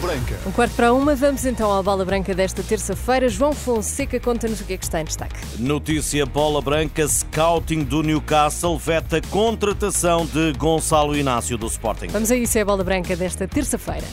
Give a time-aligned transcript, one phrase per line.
[0.00, 0.38] Branca.
[0.46, 3.28] Um quarto para uma, vamos então à Bola Branca desta terça-feira.
[3.28, 5.36] João Fonseca, conta-nos o que é que está em destaque.
[5.58, 12.08] Notícia Bola Branca, scouting do Newcastle veta contratação de Gonçalo Inácio do Sporting.
[12.08, 14.06] Vamos a isso, é a Bola Branca desta terça-feira.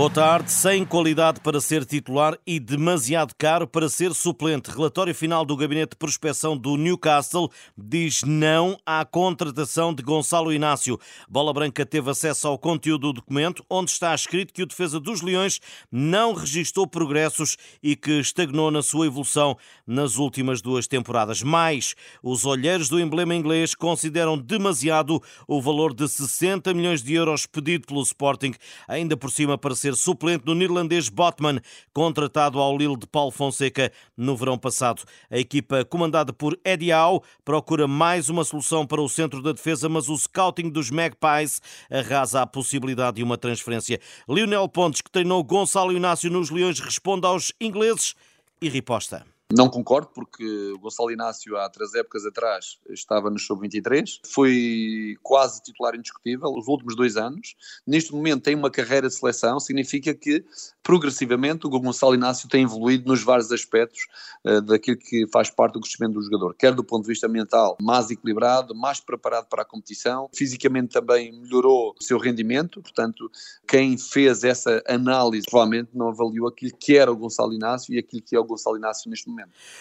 [0.00, 0.50] Boa tarde.
[0.50, 4.70] Sem qualidade para ser titular e demasiado caro para ser suplente.
[4.70, 10.98] Relatório final do Gabinete de Prospeção do Newcastle diz não à contratação de Gonçalo Inácio.
[11.28, 15.20] Bola Branca teve acesso ao conteúdo do documento, onde está escrito que o defesa dos
[15.20, 15.60] Leões
[15.92, 19.54] não registrou progressos e que estagnou na sua evolução
[19.86, 21.42] nas últimas duas temporadas.
[21.42, 27.44] Mais, os olheiros do emblema inglês consideram demasiado o valor de 60 milhões de euros
[27.44, 28.54] pedido pelo Sporting,
[28.88, 31.60] ainda por cima para ser suplente do neerlandês Botman,
[31.92, 35.02] contratado ao Lille de Paulo Fonseca no verão passado.
[35.30, 39.88] A equipa comandada por Eddie Howe procura mais uma solução para o centro da defesa,
[39.88, 44.00] mas o scouting dos Magpies arrasa a possibilidade de uma transferência.
[44.28, 48.14] Lionel Pontes, que treinou Gonçalo Inácio nos Leões, responde aos ingleses
[48.60, 49.24] e riposta.
[49.52, 55.60] Não concordo, porque o Gonçalo Inácio, há três épocas atrás, estava no sub-23, foi quase
[55.60, 57.56] titular indiscutível os últimos dois anos.
[57.84, 60.44] Neste momento tem uma carreira de seleção, significa que
[60.84, 64.06] progressivamente o Gonçalo Inácio tem evoluído nos vários aspectos
[64.44, 67.76] uh, daquilo que faz parte do crescimento do jogador, quer do ponto de vista mental,
[67.82, 73.28] mais equilibrado, mais preparado para a competição, fisicamente também melhorou o seu rendimento, portanto,
[73.66, 78.22] quem fez essa análise provavelmente não avaliou aquilo que era o Gonçalo Inácio e aquilo
[78.22, 79.39] que é o Gonçalo Inácio neste momento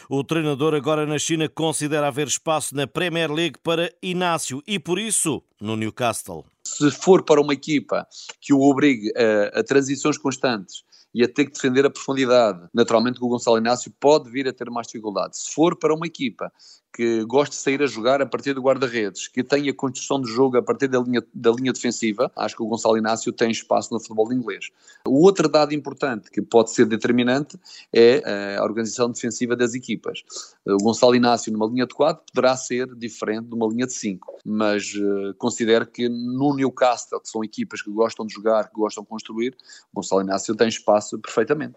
[0.10, 5.00] O treinador agora na China considera haver espaço na Premier League para Inácio e por
[5.00, 6.46] isso no Newcastle.
[6.66, 8.08] Se for para uma equipa
[8.40, 12.68] que o obrigue a, a transições constantes e a ter que defender a profundidade.
[12.74, 15.38] Naturalmente, o Gonçalo Inácio pode vir a ter mais dificuldade.
[15.38, 16.52] Se for para uma equipa
[16.94, 20.58] que goste de sair a jogar a partir do guarda-redes, que tenha construção de jogo
[20.58, 24.00] a partir da linha, da linha defensiva, acho que o Gonçalo Inácio tem espaço no
[24.00, 24.70] futebol inglês.
[25.06, 27.58] O outro dado importante que pode ser determinante
[27.94, 30.24] é eh, a organização defensiva das equipas.
[30.66, 34.40] O Gonçalo Inácio numa linha de 4 poderá ser diferente de uma linha de 5,
[34.46, 39.04] mas uh, considero que no Newcastle, que são equipas que gostam de jogar, que gostam
[39.04, 39.56] de construir,
[39.94, 41.76] o Gonçalo Inácio tem espaço perfeitamente.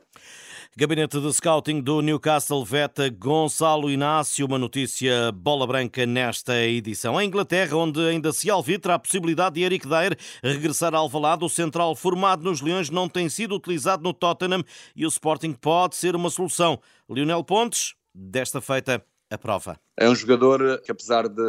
[0.75, 7.21] Gabinete de Scouting do Newcastle veta Gonçalo Inácio, uma notícia bola branca nesta edição.
[7.21, 11.49] Em Inglaterra, onde ainda se alvitra a possibilidade de Eric Dyer regressar ao Alvalade, o
[11.50, 14.65] central formado nos Leões não tem sido utilizado no Tottenham
[14.97, 16.81] e o Sporting pode ser uma solução.
[17.06, 19.78] Lionel Pontes, desta feita, a prova.
[19.97, 21.43] É um jogador que, apesar de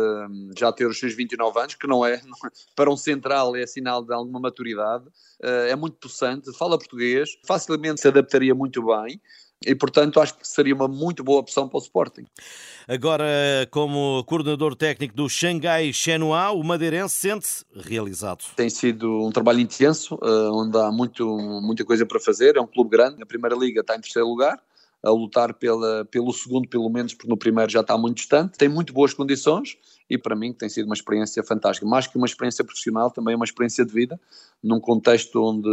[0.57, 2.21] já ter os seus 29 anos, que não é,
[2.75, 5.05] para um central é sinal de alguma maturidade,
[5.41, 9.19] eh, é muito possante, fala português, facilmente se adaptaria muito bem
[9.65, 12.25] e, portanto, acho que seria uma muito boa opção para o Sporting.
[12.87, 13.25] Agora,
[13.71, 18.43] como coordenador técnico do Xangai Shenhua, o madeirense sente-se realizado.
[18.55, 21.25] Tem sido um trabalho intenso, eh, onde há muito,
[21.61, 22.57] muita coisa para fazer.
[22.57, 24.61] É um clube grande, na Primeira Liga está em terceiro lugar
[25.03, 28.57] a lutar pela, pelo segundo, pelo menos, porque no primeiro já está muito distante.
[28.57, 29.77] Tem muito boas condições
[30.09, 31.85] e para mim tem sido uma experiência fantástica.
[31.85, 34.19] Mais que uma experiência profissional, também é uma experiência de vida,
[34.63, 35.69] num contexto onde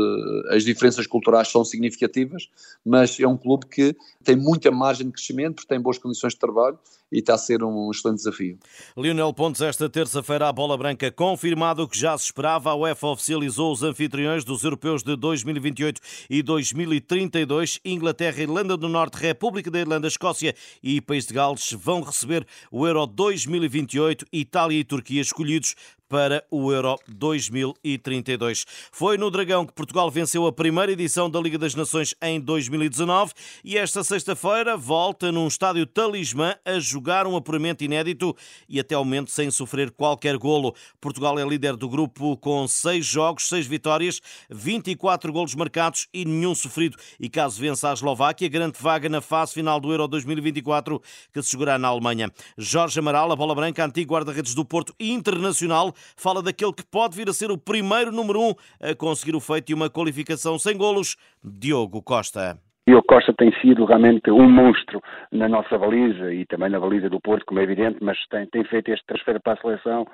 [0.50, 2.48] as diferenças culturais são significativas,
[2.84, 6.38] mas é um clube que tem muita margem de crescimento, porque tem boas condições de
[6.38, 6.78] trabalho
[7.12, 8.58] e está a ser um excelente desafio.
[8.96, 12.70] Lionel Pontes, esta terça-feira, a bola branca confirmado o que já se esperava.
[12.70, 17.80] A UEFA oficializou os anfitriões dos europeus de 2028 e 2032.
[17.84, 22.86] Inglaterra, Irlanda do Norte, República da Irlanda, Escócia e País de Gales vão receber o
[22.86, 24.19] Euro 2028.
[24.32, 25.74] Itália e Turquia escolhidos
[26.10, 28.66] para o Euro 2032.
[28.90, 33.32] Foi no Dragão que Portugal venceu a primeira edição da Liga das Nações em 2019
[33.64, 38.36] e esta sexta-feira volta num estádio talismã a jogar um apuramento inédito
[38.68, 40.74] e até ao momento sem sofrer qualquer golo.
[41.00, 44.20] Portugal é líder do grupo com seis jogos, seis vitórias,
[44.50, 46.96] 24 golos marcados e nenhum sofrido.
[47.20, 51.00] E caso vença a Eslováquia, garante vaga na fase final do Euro 2024
[51.32, 52.32] que se jogará na Alemanha.
[52.58, 57.28] Jorge Amaral, a bola branca, antigo guarda-redes do Porto Internacional, fala daquele que pode vir
[57.28, 61.16] a ser o primeiro número um a conseguir o feito e uma qualificação sem golos,
[61.42, 62.60] Diogo Costa.
[62.90, 65.00] Diogo Costa tem sido realmente um monstro
[65.30, 68.64] na nossa baliza e também na baliza do Porto, como é evidente, mas tem, tem
[68.64, 70.04] feito este transfer para a seleção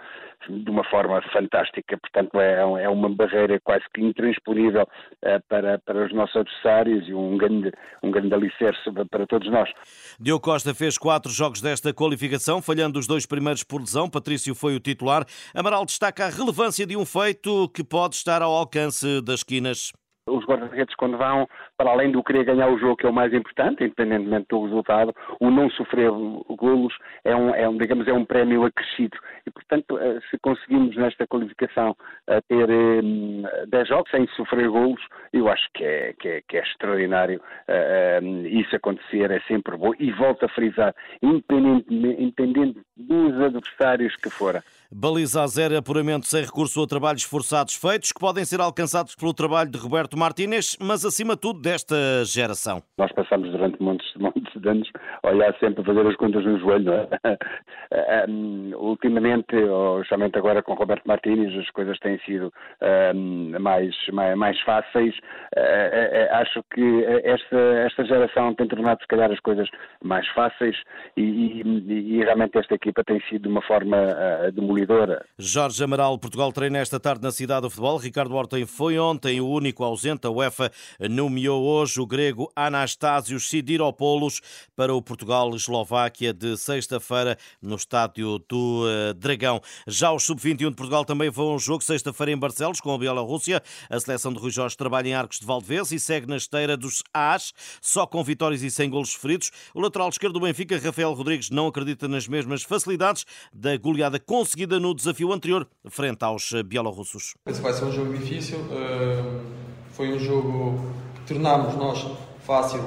[0.47, 1.97] de uma forma fantástica.
[1.97, 7.15] Portanto, é, é uma barreira quase que intransponível uh, para, para os nossos adversários e
[7.15, 9.71] um grande, um grande alicerce para todos nós.
[10.21, 14.11] Diogo Costa fez quatro jogos desta qualificação, falhando os dois primeiros por lesão.
[14.11, 15.25] Patrício foi o titular.
[15.55, 19.95] Amaral destaca a relevância de um feito que pode estar ao alcance das esquinas.
[20.27, 23.33] Os guarda-redes, quando vão, para além do querer ganhar o jogo, que é o mais
[23.33, 26.93] importante, independentemente do resultado, o não sofrer golos
[27.25, 29.17] é um, é um digamos, é um prémio acrescido.
[29.47, 31.97] E, portanto, eh, se conseguimos nesta qualificação
[32.27, 32.67] eh, ter
[33.69, 35.01] 10 jogos sem sofrer golos,
[35.33, 37.41] eu acho que é, que é, que é extraordinário
[38.51, 39.93] isso acontecer, é sempre bom.
[39.99, 44.63] E volto a frisar, independente, independente dos adversários que fora.
[44.99, 49.35] Baliza a zero, apuramento sem recurso a trabalhos forçados feitos, que podem ser alcançados pelo
[49.35, 52.83] trabalho de Roberto Martínez, mas acima de tudo desta geração.
[52.97, 54.11] Nós passamos durante muitos,
[54.57, 54.91] muitos anos
[55.23, 58.29] olhar sempre fazer as contas no joelho, não é?
[58.29, 62.53] Um, ultimamente, ou justamente agora com Roberto Martínez, as coisas têm sido
[63.15, 65.15] um, mais, mais, mais, fáceis.
[65.57, 67.57] Uh, uh, acho que esta,
[67.87, 69.69] esta geração tem tornado, se calhar, as coisas
[70.03, 70.77] mais fáceis
[71.17, 75.25] e, e, e realmente esta equipa tem sido de uma forma uh, demolidora.
[75.39, 77.99] Jorge Amaral, Portugal treina esta tarde na cidade do futebol.
[77.99, 80.27] Ricardo Horta foi ontem o único ausente.
[80.27, 80.71] A UEFA
[81.11, 84.41] nomeou hoje o grego Anastásios Sidiropoulos
[84.75, 89.61] para o Portugal-Eslováquia de sexta-feira no estádio do uh, Dragão.
[89.87, 93.63] Já os sub-21 de Portugal também vão ao jogo sexta-feira em Barcelos com a Bielorrússia.
[93.89, 97.03] A seleção de Rui Jorge trabalha em Arcos de Valdevez e segue na esteira dos
[97.13, 99.51] As, só com vitórias e sem golos feridos.
[99.75, 104.79] O lateral esquerdo do Benfica, Rafael Rodrigues, não acredita nas mesmas facilidades da goleada conseguida
[104.79, 107.35] no desafio anterior frente aos bielorrussos.
[107.47, 108.59] Esse vai ser um jogo difícil.
[108.71, 109.41] Eh,
[109.91, 112.07] foi um jogo que tornámos nós
[112.45, 112.81] fácil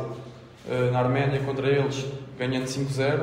[0.70, 2.06] eh, na Arménia contra eles,
[2.38, 3.20] ganhando 5-0.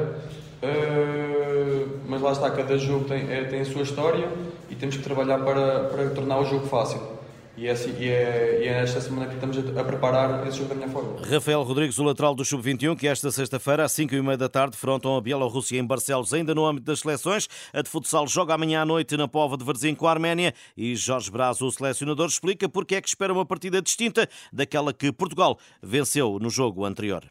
[0.63, 4.29] Eh, mas lá está, cada jogo tem, tem a sua história
[4.71, 7.17] e temos que trabalhar para, para tornar o jogo fácil.
[7.57, 10.59] E é, assim, e, é, e é esta semana que estamos a, a, preparar esse
[10.59, 11.27] jogo da minha forma.
[11.27, 15.21] Rafael Rodrigues, o lateral do Sub-21, que esta sexta-feira, às 5h30 da tarde, frontam a
[15.23, 17.49] Bielorrússia em Barcelos, ainda no âmbito das seleções.
[17.73, 20.53] A de futsal joga amanhã à noite na Pova de Varzim com a Arménia.
[20.77, 25.11] E Jorge Braz, o selecionador, explica porque é que espera uma partida distinta daquela que
[25.11, 27.25] Portugal venceu no jogo anterior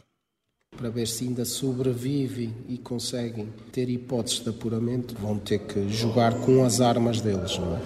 [0.77, 6.33] para ver se ainda sobrevivem e conseguem ter hipóteses de apuramento, vão ter que jogar
[6.42, 7.81] com as armas deles, não é?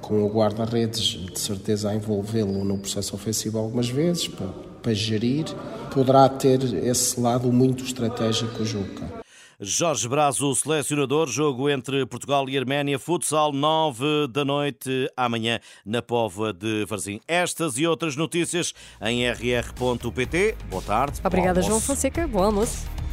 [0.00, 4.46] com o guarda-redes de certeza a envolvê-lo no processo ofensivo algumas vezes para,
[4.80, 5.46] para gerir,
[5.92, 9.25] poderá ter esse lado muito estratégico jogo.
[9.58, 16.02] Jorge Braz, o selecionador, jogo entre Portugal e Arménia, futsal 9 da noite amanhã na
[16.02, 17.20] Póvoa de Varzim.
[17.26, 20.56] Estas e outras notícias em rr.pt.
[20.68, 21.20] Boa tarde.
[21.24, 22.26] Obrigada, João Fonseca.
[22.26, 23.05] Bom almoço.